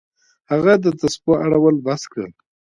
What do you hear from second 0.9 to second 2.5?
تسبو اړول بس کړل.